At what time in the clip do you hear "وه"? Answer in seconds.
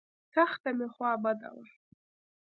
1.55-1.65